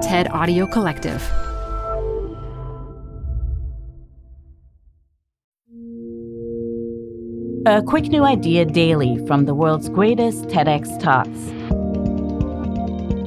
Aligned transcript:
TED 0.00 0.28
Audio 0.30 0.66
Collective. 0.66 1.22
A 7.66 7.82
quick 7.82 8.06
new 8.06 8.24
idea 8.24 8.64
daily 8.64 9.18
from 9.26 9.44
the 9.44 9.54
world's 9.54 9.90
greatest 9.90 10.44
TEDx 10.44 10.98
talks. 10.98 11.28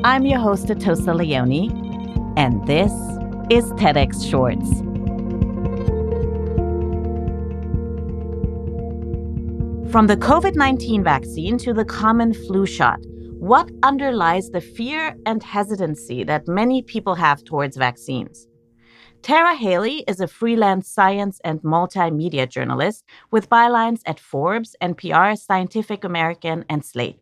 I'm 0.03 0.25
your 0.25 0.39
host, 0.39 0.65
Atossa 0.65 1.15
Leoni, 1.15 1.69
and 2.37 2.65
this 2.65 2.91
is 3.51 3.71
TEDx 3.73 4.27
Shorts. 4.27 4.67
From 9.91 10.07
the 10.07 10.17
COVID 10.17 10.55
19 10.55 11.03
vaccine 11.03 11.59
to 11.59 11.71
the 11.71 11.85
common 11.85 12.33
flu 12.33 12.65
shot, 12.65 12.99
what 13.43 13.69
underlies 13.83 14.51
the 14.51 14.61
fear 14.61 15.17
and 15.25 15.43
hesitancy 15.43 16.23
that 16.23 16.47
many 16.47 16.81
people 16.81 17.13
have 17.13 17.43
towards 17.43 17.75
vaccines? 17.75 18.47
Tara 19.21 19.53
Haelle 19.53 20.01
is 20.07 20.21
a 20.21 20.29
freelance 20.29 20.87
science 20.87 21.41
and 21.43 21.61
multimedia 21.61 22.47
journalist 22.47 23.03
with 23.31 23.49
bylines 23.49 23.99
at 24.05 24.17
Forbes, 24.17 24.77
NPR, 24.81 25.37
Scientific 25.37 26.05
American, 26.05 26.63
and 26.69 26.85
Slate. 26.85 27.19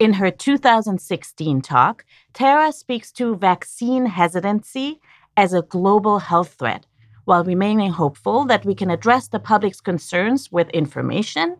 In 0.00 0.14
her 0.14 0.32
2016 0.32 1.62
talk, 1.62 2.04
Tara 2.32 2.72
speaks 2.72 3.12
to 3.12 3.36
vaccine 3.36 4.06
hesitancy 4.06 5.00
as 5.36 5.52
a 5.52 5.62
global 5.62 6.18
health 6.18 6.56
threat, 6.58 6.84
while 7.26 7.44
remaining 7.44 7.92
hopeful 7.92 8.44
that 8.46 8.64
we 8.64 8.74
can 8.74 8.90
address 8.90 9.28
the 9.28 9.38
public's 9.38 9.80
concerns 9.80 10.50
with 10.50 10.68
information 10.70 11.58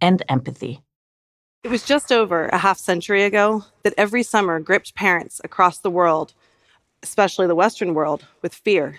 and 0.00 0.20
empathy. 0.28 0.82
It 1.62 1.70
was 1.70 1.84
just 1.84 2.10
over 2.10 2.46
a 2.46 2.56
half 2.56 2.78
century 2.78 3.22
ago 3.22 3.64
that 3.82 3.92
every 3.98 4.22
summer 4.22 4.60
gripped 4.60 4.94
parents 4.94 5.42
across 5.44 5.76
the 5.76 5.90
world, 5.90 6.32
especially 7.02 7.46
the 7.46 7.54
Western 7.54 7.92
world, 7.92 8.24
with 8.40 8.54
fear. 8.54 8.98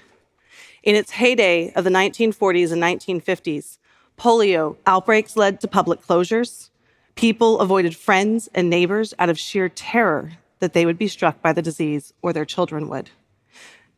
In 0.84 0.96
its 0.96 1.10
heyday 1.10 1.74
of 1.74 1.84
the 1.84 1.90
1940s 1.90 2.72
and 2.72 2.80
1950s, 2.80 3.80
polio 4.16 4.77
outbreaks 4.85 5.35
led 5.35 5.60
to 5.62 5.68
public 5.68 6.02
closures. 6.02 6.70
People 7.16 7.60
avoided 7.60 7.96
friends 7.96 8.48
and 8.54 8.70
neighbors 8.70 9.16
out 9.18 9.32
of 9.32 9.40
sheer 9.40 9.68
terror 9.68 10.34
that 10.60 10.74
they 10.74 10.85
would 10.85 11.00
be 11.00 11.07
struck 11.07 11.41
by 11.41 11.54
the 11.54 11.63
disease 11.63 12.13
or 12.22 12.32
their 12.32 12.46
children 12.46 12.88
would. 12.90 13.10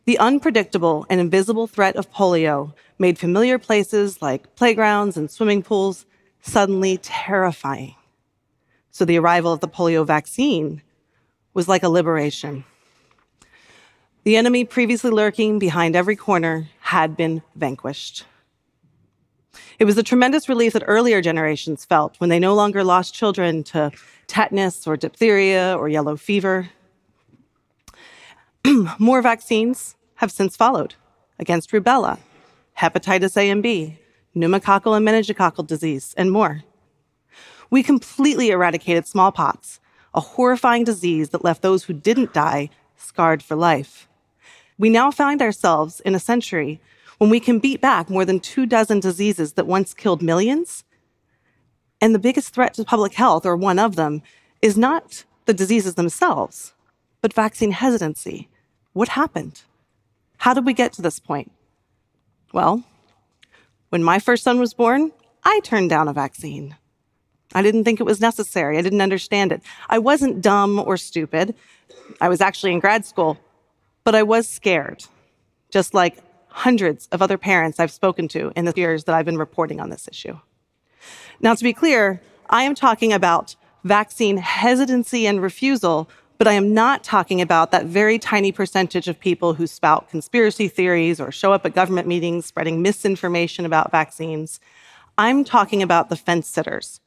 The 0.05 0.17
unpredictable 0.19 1.05
and 1.09 1.19
invisible 1.19 1.67
threat 1.67 1.97
of 1.97 2.13
polio 2.13 2.73
made 2.97 3.19
familiar 3.19 3.59
places 3.59 4.21
like 4.21 4.55
playgrounds 4.55 5.17
and 5.17 5.29
swimming 5.29 5.63
pools 5.63 6.05
suddenly 6.41 6.97
terrifying. 6.97 7.95
So 8.93 9.05
the 9.05 9.17
arrival 9.17 9.51
of 9.51 9.59
the 9.59 9.67
polio 9.67 10.05
vaccine 10.05 10.83
was 11.55 11.67
like 11.67 11.81
a 11.81 11.89
liberation. 11.89 12.63
The 14.23 14.37
enemy 14.37 14.65
previously 14.65 15.09
lurking 15.09 15.57
behind 15.57 15.95
every 15.95 16.15
corner 16.15 16.69
had 16.79 17.17
been 17.17 17.41
vanquished. 17.55 18.25
It 19.79 19.85
was 19.85 19.97
a 19.97 20.03
tremendous 20.03 20.47
relief 20.47 20.73
that 20.73 20.83
earlier 20.85 21.23
generations 21.23 21.83
felt 21.83 22.19
when 22.19 22.29
they 22.29 22.37
no 22.37 22.53
longer 22.53 22.83
lost 22.83 23.15
children 23.15 23.63
to 23.65 23.91
tetanus 24.27 24.85
or 24.85 24.95
diphtheria 24.95 25.75
or 25.75 25.89
yellow 25.89 26.15
fever. 26.15 26.69
More 28.99 29.23
vaccines 29.23 29.95
have 30.15 30.31
since 30.31 30.55
followed 30.55 30.93
against 31.39 31.71
rubella, 31.71 32.19
hepatitis 32.77 33.35
A 33.37 33.49
and 33.49 33.63
B, 33.63 33.97
pneumococcal 34.35 34.95
and 34.95 35.05
meningococcal 35.05 35.65
disease, 35.65 36.13
and 36.15 36.31
more. 36.31 36.63
We 37.73 37.81
completely 37.81 38.51
eradicated 38.51 39.07
smallpox, 39.07 39.79
a 40.13 40.19
horrifying 40.21 40.83
disease 40.83 41.29
that 41.29 41.43
left 41.43 41.63
those 41.63 41.85
who 41.85 41.93
didn't 41.93 42.31
die 42.31 42.69
scarred 42.97 43.41
for 43.41 43.55
life. 43.55 44.07
We 44.77 44.91
now 44.91 45.09
find 45.09 45.41
ourselves 45.41 45.99
in 46.01 46.13
a 46.13 46.19
century 46.19 46.79
when 47.17 47.31
we 47.31 47.39
can 47.39 47.57
beat 47.57 47.81
back 47.81 48.11
more 48.11 48.25
than 48.25 48.39
two 48.39 48.67
dozen 48.67 48.99
diseases 48.99 49.53
that 49.53 49.65
once 49.65 49.95
killed 49.95 50.21
millions. 50.21 50.83
And 51.99 52.13
the 52.13 52.19
biggest 52.19 52.53
threat 52.53 52.75
to 52.75 52.83
public 52.83 53.15
health, 53.15 53.43
or 53.43 53.55
one 53.55 53.79
of 53.79 53.95
them, 53.95 54.21
is 54.61 54.77
not 54.77 55.23
the 55.45 55.53
diseases 55.55 55.95
themselves, 55.95 56.73
but 57.21 57.33
vaccine 57.33 57.71
hesitancy. 57.71 58.49
What 58.91 59.09
happened? 59.09 59.63
How 60.37 60.53
did 60.53 60.67
we 60.67 60.73
get 60.73 60.93
to 60.93 61.01
this 61.01 61.17
point? 61.17 61.51
Well, 62.53 62.83
when 63.89 64.03
my 64.03 64.19
first 64.19 64.43
son 64.43 64.59
was 64.59 64.75
born, 64.75 65.11
I 65.43 65.59
turned 65.61 65.89
down 65.89 66.07
a 66.07 66.13
vaccine. 66.13 66.75
I 67.53 67.61
didn't 67.61 67.83
think 67.83 67.99
it 67.99 68.03
was 68.03 68.19
necessary. 68.19 68.77
I 68.77 68.81
didn't 68.81 69.01
understand 69.01 69.51
it. 69.51 69.61
I 69.89 69.99
wasn't 69.99 70.41
dumb 70.41 70.79
or 70.79 70.97
stupid. 70.97 71.55
I 72.19 72.29
was 72.29 72.41
actually 72.41 72.73
in 72.73 72.79
grad 72.79 73.05
school, 73.05 73.37
but 74.03 74.15
I 74.15 74.23
was 74.23 74.47
scared, 74.47 75.05
just 75.69 75.93
like 75.93 76.17
hundreds 76.47 77.07
of 77.11 77.21
other 77.21 77.37
parents 77.37 77.79
I've 77.79 77.91
spoken 77.91 78.27
to 78.29 78.51
in 78.55 78.65
the 78.65 78.73
years 78.75 79.05
that 79.05 79.15
I've 79.15 79.25
been 79.25 79.37
reporting 79.37 79.79
on 79.79 79.89
this 79.89 80.07
issue. 80.07 80.39
Now, 81.41 81.55
to 81.55 81.63
be 81.63 81.73
clear, 81.73 82.21
I 82.49 82.63
am 82.63 82.75
talking 82.75 83.11
about 83.11 83.55
vaccine 83.83 84.37
hesitancy 84.37 85.25
and 85.25 85.41
refusal, 85.41 86.09
but 86.37 86.47
I 86.47 86.53
am 86.53 86.73
not 86.73 87.03
talking 87.03 87.41
about 87.41 87.71
that 87.71 87.85
very 87.85 88.19
tiny 88.19 88.51
percentage 88.51 89.07
of 89.07 89.19
people 89.19 89.55
who 89.55 89.67
spout 89.67 90.09
conspiracy 90.09 90.67
theories 90.67 91.19
or 91.19 91.31
show 91.31 91.53
up 91.53 91.65
at 91.65 91.73
government 91.75 92.07
meetings 92.07 92.45
spreading 92.45 92.81
misinformation 92.81 93.65
about 93.65 93.91
vaccines. 93.91 94.59
I'm 95.17 95.43
talking 95.43 95.81
about 95.81 96.09
the 96.09 96.15
fence 96.15 96.47
sitters. 96.47 96.99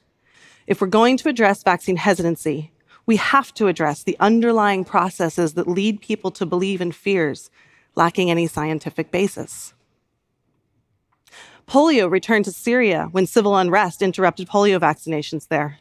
If 0.66 0.80
we're 0.80 0.88
going 0.88 1.16
to 1.18 1.28
address 1.28 1.62
vaccine 1.62 1.96
hesitancy, 1.96 2.72
we 3.06 3.16
have 3.16 3.54
to 3.54 3.68
address 3.68 4.02
the 4.02 4.16
underlying 4.18 4.84
processes 4.84 5.54
that 5.54 5.68
lead 5.68 6.00
people 6.00 6.32
to 6.32 6.44
believe 6.44 6.80
in 6.80 6.90
fears 6.90 7.50
lacking 7.94 8.30
any 8.30 8.46
scientific 8.46 9.10
basis. 9.10 9.74
Polio 11.68 12.10
returned 12.10 12.44
to 12.44 12.52
Syria 12.52 13.08
when 13.12 13.26
civil 13.26 13.56
unrest 13.56 14.02
interrupted 14.02 14.48
polio 14.48 14.78
vaccinations 14.78 15.48
there. 15.48 15.78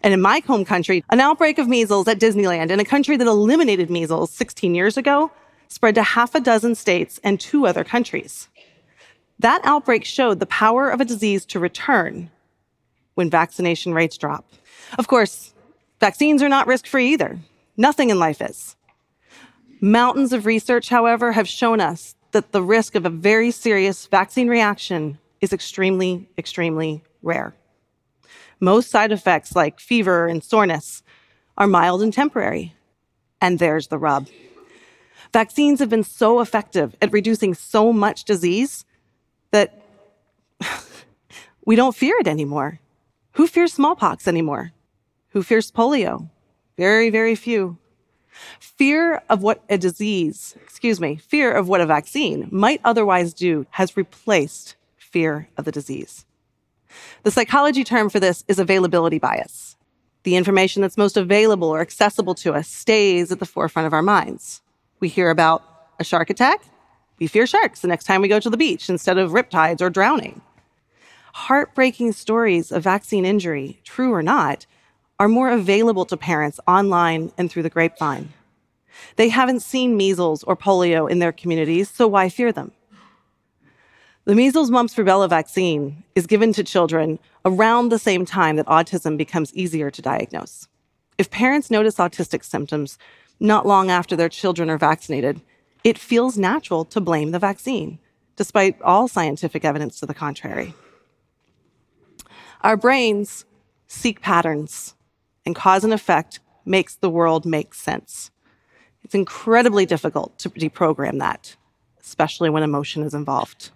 And 0.00 0.14
in 0.14 0.20
my 0.20 0.40
home 0.46 0.64
country, 0.64 1.04
an 1.10 1.20
outbreak 1.20 1.58
of 1.58 1.68
measles 1.68 2.06
at 2.06 2.20
Disneyland 2.20 2.70
in 2.70 2.80
a 2.80 2.84
country 2.84 3.16
that 3.16 3.26
eliminated 3.26 3.90
measles 3.90 4.30
16 4.32 4.74
years 4.74 4.96
ago 4.96 5.30
spread 5.66 5.96
to 5.96 6.02
half 6.02 6.34
a 6.34 6.40
dozen 6.40 6.74
states 6.74 7.20
and 7.24 7.38
two 7.38 7.66
other 7.66 7.84
countries. 7.84 8.48
That 9.40 9.60
outbreak 9.64 10.04
showed 10.04 10.40
the 10.40 10.46
power 10.46 10.88
of 10.88 11.00
a 11.00 11.04
disease 11.04 11.44
to 11.46 11.60
return 11.60 12.30
when 13.18 13.28
vaccination 13.28 13.92
rates 13.92 14.16
drop. 14.16 14.48
Of 14.96 15.08
course, 15.08 15.52
vaccines 15.98 16.40
are 16.40 16.48
not 16.48 16.68
risk 16.68 16.86
free 16.86 17.08
either. 17.08 17.40
Nothing 17.76 18.10
in 18.10 18.20
life 18.20 18.40
is. 18.40 18.76
Mountains 19.80 20.32
of 20.32 20.46
research, 20.46 20.88
however, 20.88 21.32
have 21.32 21.48
shown 21.48 21.80
us 21.80 22.14
that 22.30 22.52
the 22.52 22.62
risk 22.62 22.94
of 22.94 23.04
a 23.04 23.10
very 23.10 23.50
serious 23.50 24.06
vaccine 24.06 24.46
reaction 24.46 25.18
is 25.40 25.52
extremely, 25.52 26.28
extremely 26.38 27.02
rare. 27.20 27.56
Most 28.60 28.88
side 28.88 29.10
effects, 29.10 29.56
like 29.56 29.80
fever 29.80 30.28
and 30.28 30.44
soreness, 30.44 31.02
are 31.56 31.66
mild 31.66 32.02
and 32.02 32.12
temporary. 32.12 32.72
And 33.40 33.58
there's 33.58 33.88
the 33.88 33.98
rub. 33.98 34.28
Vaccines 35.32 35.80
have 35.80 35.90
been 35.90 36.04
so 36.04 36.38
effective 36.38 36.94
at 37.02 37.12
reducing 37.12 37.52
so 37.54 37.92
much 37.92 38.22
disease 38.22 38.84
that 39.50 39.82
we 41.66 41.74
don't 41.74 41.96
fear 41.96 42.16
it 42.20 42.28
anymore. 42.28 42.78
Who 43.38 43.46
fears 43.46 43.72
smallpox 43.72 44.26
anymore? 44.26 44.72
Who 45.28 45.44
fears 45.44 45.70
polio? 45.70 46.28
Very, 46.76 47.08
very 47.08 47.36
few. 47.36 47.78
Fear 48.58 49.22
of 49.28 49.42
what 49.42 49.62
a 49.70 49.78
disease, 49.78 50.56
excuse 50.60 51.00
me, 51.00 51.14
fear 51.14 51.52
of 51.52 51.68
what 51.68 51.80
a 51.80 51.86
vaccine 51.86 52.48
might 52.50 52.80
otherwise 52.84 53.32
do 53.32 53.64
has 53.70 53.96
replaced 53.96 54.74
fear 54.96 55.48
of 55.56 55.66
the 55.66 55.70
disease. 55.70 56.26
The 57.22 57.30
psychology 57.30 57.84
term 57.84 58.10
for 58.10 58.18
this 58.18 58.42
is 58.48 58.58
availability 58.58 59.20
bias. 59.20 59.76
The 60.24 60.34
information 60.34 60.82
that's 60.82 60.98
most 60.98 61.16
available 61.16 61.68
or 61.68 61.80
accessible 61.80 62.34
to 62.34 62.54
us 62.54 62.66
stays 62.66 63.30
at 63.30 63.38
the 63.38 63.46
forefront 63.46 63.86
of 63.86 63.92
our 63.92 64.02
minds. 64.02 64.62
We 64.98 65.08
hear 65.08 65.30
about 65.30 65.62
a 66.00 66.02
shark 66.02 66.28
attack, 66.28 66.64
we 67.20 67.28
fear 67.28 67.46
sharks 67.46 67.82
the 67.82 67.88
next 67.88 68.02
time 68.02 68.20
we 68.20 68.26
go 68.26 68.40
to 68.40 68.50
the 68.50 68.56
beach 68.56 68.88
instead 68.88 69.16
of 69.16 69.30
riptides 69.30 69.80
or 69.80 69.90
drowning. 69.90 70.40
Heartbreaking 71.34 72.12
stories 72.12 72.72
of 72.72 72.82
vaccine 72.82 73.24
injury, 73.24 73.80
true 73.84 74.12
or 74.12 74.22
not, 74.22 74.66
are 75.18 75.28
more 75.28 75.50
available 75.50 76.04
to 76.06 76.16
parents 76.16 76.60
online 76.66 77.32
and 77.36 77.50
through 77.50 77.64
the 77.64 77.70
grapevine. 77.70 78.32
They 79.16 79.28
haven't 79.28 79.60
seen 79.60 79.96
measles 79.96 80.42
or 80.44 80.56
polio 80.56 81.10
in 81.10 81.18
their 81.18 81.32
communities, 81.32 81.90
so 81.90 82.06
why 82.06 82.28
fear 82.28 82.52
them? 82.52 82.72
The 84.24 84.34
measles, 84.34 84.70
mumps, 84.70 84.94
rubella 84.94 85.28
vaccine 85.28 86.04
is 86.14 86.26
given 86.26 86.52
to 86.52 86.62
children 86.62 87.18
around 87.44 87.88
the 87.88 87.98
same 87.98 88.26
time 88.26 88.56
that 88.56 88.66
autism 88.66 89.16
becomes 89.16 89.54
easier 89.54 89.90
to 89.90 90.02
diagnose. 90.02 90.68
If 91.16 91.30
parents 91.30 91.70
notice 91.70 91.96
autistic 91.96 92.44
symptoms 92.44 92.98
not 93.40 93.66
long 93.66 93.90
after 93.90 94.16
their 94.16 94.28
children 94.28 94.68
are 94.68 94.78
vaccinated, 94.78 95.40
it 95.82 95.98
feels 95.98 96.36
natural 96.36 96.84
to 96.86 97.00
blame 97.00 97.30
the 97.30 97.38
vaccine, 97.38 97.98
despite 98.36 98.80
all 98.82 99.08
scientific 99.08 99.64
evidence 99.64 99.98
to 100.00 100.06
the 100.06 100.14
contrary. 100.14 100.74
Our 102.62 102.76
brains 102.76 103.44
seek 103.86 104.20
patterns 104.20 104.94
and 105.46 105.54
cause 105.54 105.84
and 105.84 105.92
effect 105.92 106.40
makes 106.64 106.96
the 106.96 107.10
world 107.10 107.46
make 107.46 107.72
sense. 107.72 108.30
It's 109.02 109.14
incredibly 109.14 109.86
difficult 109.86 110.38
to 110.40 110.50
deprogram 110.50 111.20
that, 111.20 111.56
especially 112.00 112.50
when 112.50 112.62
emotion 112.62 113.02
is 113.02 113.14
involved. 113.14 113.70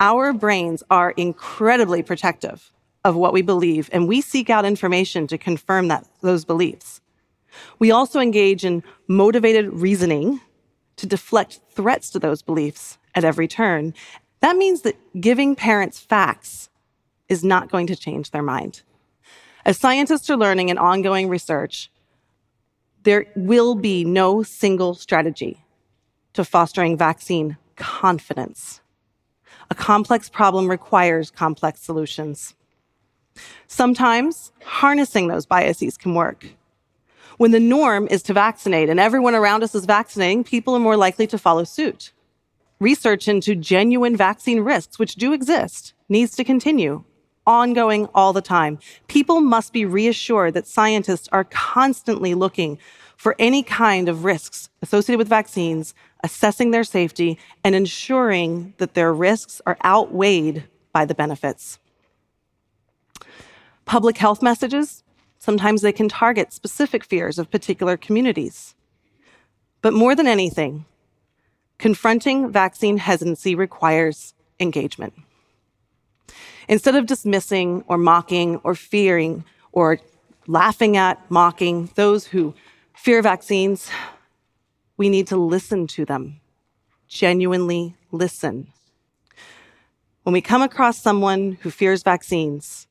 Our 0.00 0.32
brains 0.32 0.82
are 0.90 1.12
incredibly 1.12 2.02
protective 2.02 2.72
of 3.04 3.14
what 3.14 3.32
we 3.32 3.42
believe, 3.42 3.88
and 3.92 4.08
we 4.08 4.20
seek 4.20 4.50
out 4.50 4.64
information 4.64 5.26
to 5.28 5.38
confirm 5.38 5.88
that, 5.88 6.06
those 6.20 6.44
beliefs. 6.44 7.00
We 7.78 7.92
also 7.92 8.18
engage 8.18 8.64
in 8.64 8.82
motivated 9.06 9.72
reasoning 9.72 10.40
to 10.96 11.06
deflect 11.06 11.60
threats 11.70 12.10
to 12.10 12.18
those 12.18 12.42
beliefs 12.42 12.98
at 13.14 13.24
every 13.24 13.46
turn. 13.46 13.94
That 14.40 14.56
means 14.56 14.82
that 14.82 14.96
giving 15.20 15.54
parents 15.54 16.00
facts 16.00 16.68
is 17.34 17.44
not 17.44 17.70
going 17.70 17.86
to 17.88 17.96
change 17.96 18.30
their 18.30 18.42
mind. 18.42 18.82
As 19.66 19.76
scientists 19.76 20.30
are 20.30 20.36
learning 20.36 20.68
in 20.68 20.78
ongoing 20.78 21.28
research, 21.28 21.90
there 23.02 23.26
will 23.36 23.74
be 23.74 24.04
no 24.04 24.42
single 24.42 24.94
strategy 24.94 25.64
to 26.32 26.44
fostering 26.44 26.96
vaccine 26.96 27.56
confidence. 27.76 28.80
A 29.70 29.74
complex 29.74 30.28
problem 30.28 30.68
requires 30.68 31.30
complex 31.30 31.80
solutions. 31.80 32.54
Sometimes 33.66 34.52
harnessing 34.62 35.28
those 35.28 35.46
biases 35.46 35.96
can 35.96 36.14
work. 36.14 36.46
When 37.38 37.50
the 37.50 37.60
norm 37.60 38.06
is 38.10 38.22
to 38.24 38.32
vaccinate 38.32 38.88
and 38.88 39.00
everyone 39.00 39.34
around 39.34 39.64
us 39.64 39.74
is 39.74 39.86
vaccinating, 39.86 40.44
people 40.44 40.74
are 40.74 40.80
more 40.80 40.96
likely 40.96 41.26
to 41.28 41.38
follow 41.38 41.64
suit. 41.64 42.12
Research 42.80 43.26
into 43.28 43.56
genuine 43.56 44.16
vaccine 44.16 44.60
risks, 44.60 44.98
which 44.98 45.16
do 45.16 45.32
exist, 45.32 45.94
needs 46.08 46.36
to 46.36 46.44
continue, 46.44 47.02
ongoing 47.46 48.08
all 48.14 48.32
the 48.32 48.42
time. 48.42 48.78
People 49.08 49.40
must 49.40 49.72
be 49.72 49.84
reassured 49.84 50.54
that 50.54 50.66
scientists 50.66 51.28
are 51.32 51.44
constantly 51.44 52.34
looking 52.34 52.78
for 53.16 53.36
any 53.38 53.62
kind 53.62 54.08
of 54.08 54.24
risks 54.24 54.68
associated 54.82 55.18
with 55.18 55.28
vaccines, 55.28 55.94
assessing 56.22 56.70
their 56.70 56.84
safety, 56.84 57.38
and 57.62 57.74
ensuring 57.74 58.74
that 58.78 58.94
their 58.94 59.12
risks 59.12 59.60
are 59.66 59.78
outweighed 59.84 60.64
by 60.92 61.04
the 61.04 61.14
benefits. 61.14 61.78
Public 63.84 64.16
health 64.18 64.42
messages 64.42 65.04
Sometimes 65.44 65.82
they 65.82 65.92
can 65.92 66.08
target 66.08 66.54
specific 66.54 67.04
fears 67.04 67.38
of 67.38 67.50
particular 67.50 67.98
communities. 67.98 68.74
But 69.82 69.92
more 69.92 70.14
than 70.14 70.26
anything, 70.26 70.86
confronting 71.76 72.50
vaccine 72.50 72.96
hesitancy 72.96 73.54
requires 73.54 74.32
engagement. 74.58 75.12
Instead 76.68 76.96
of 76.96 77.06
dismissing 77.06 77.84
or 77.88 77.98
mocking 77.98 78.56
or 78.64 78.74
fearing 78.74 79.44
or 79.72 79.98
laughing 80.46 80.96
at, 80.96 81.18
mocking 81.30 81.90
those 81.94 82.26
who 82.26 82.54
fear 82.94 83.22
vaccines, 83.22 83.90
we 84.96 85.08
need 85.08 85.26
to 85.26 85.36
listen 85.36 85.86
to 85.88 86.04
them, 86.04 86.40
genuinely 87.08 87.96
listen. 88.12 88.68
When 90.22 90.32
we 90.32 90.40
come 90.40 90.62
across 90.62 91.02
someone 91.02 91.58
who 91.60 91.70
fears 91.70 92.02
vaccines, 92.02 92.86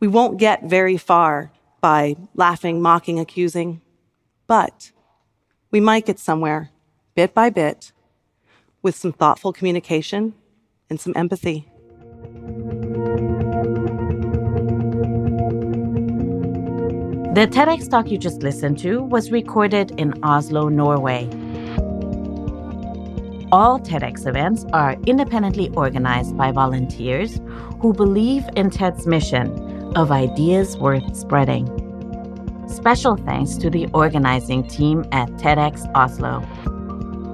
we 0.00 0.08
won't 0.08 0.38
get 0.38 0.64
very 0.64 0.96
far 0.96 1.50
by 1.80 2.16
laughing, 2.34 2.82
mocking, 2.82 3.18
accusing. 3.18 3.80
But 4.46 4.92
we 5.70 5.80
might 5.80 6.06
get 6.06 6.18
somewhere, 6.18 6.70
bit 7.14 7.32
by 7.32 7.48
bit, 7.48 7.92
with 8.82 8.96
some 8.96 9.12
thoughtful 9.12 9.52
communication 9.52 10.34
and 10.90 11.00
some 11.00 11.14
empathy. 11.16 11.68
The 17.34 17.48
TEDx 17.48 17.90
talk 17.90 18.12
you 18.12 18.16
just 18.16 18.44
listened 18.44 18.78
to 18.78 19.02
was 19.02 19.32
recorded 19.32 19.90
in 19.98 20.14
Oslo, 20.22 20.68
Norway. 20.68 21.24
All 23.50 23.80
TEDx 23.80 24.24
events 24.24 24.64
are 24.72 24.94
independently 25.08 25.68
organized 25.70 26.36
by 26.36 26.52
volunteers 26.52 27.40
who 27.80 27.92
believe 27.92 28.44
in 28.54 28.70
TED's 28.70 29.08
mission 29.08 29.50
of 29.96 30.12
ideas 30.12 30.76
worth 30.76 31.16
spreading. 31.16 31.66
Special 32.68 33.16
thanks 33.16 33.56
to 33.56 33.68
the 33.68 33.88
organizing 33.92 34.68
team 34.68 35.04
at 35.10 35.28
TEDx 35.30 35.90
Oslo. 35.96 36.38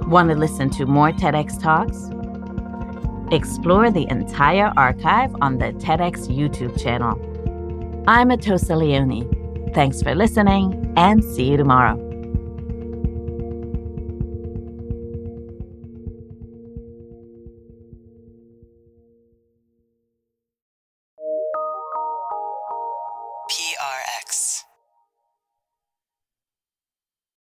Want 0.08 0.31
to 0.31 0.35
listen 0.35 0.70
to 0.70 0.87
more 0.87 1.12
TEDx 1.12 1.61
talks? 1.61 2.08
Explore 3.35 3.91
the 3.91 4.08
entire 4.08 4.73
archive 4.79 5.37
on 5.43 5.58
the 5.58 5.75
TEDx 5.75 6.26
YouTube 6.35 6.82
channel. 6.82 7.20
I'm 8.08 8.31
Atossa 8.31 8.79
Leoni. 8.79 9.40
Thanks 9.72 10.02
for 10.02 10.14
listening 10.14 10.93
and 10.96 11.22
see 11.22 11.50
you 11.50 11.56
tomorrow. 11.56 12.10